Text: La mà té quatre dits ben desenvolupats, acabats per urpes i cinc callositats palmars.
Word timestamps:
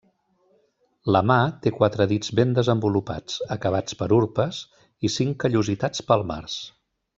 La 1.15 1.19
mà 1.31 1.35
té 1.65 1.73
quatre 1.75 2.07
dits 2.13 2.31
ben 2.39 2.55
desenvolupats, 2.61 3.37
acabats 3.57 3.99
per 4.01 4.09
urpes 4.19 4.63
i 5.07 5.13
cinc 5.19 5.39
callositats 5.45 6.07
palmars. 6.11 6.61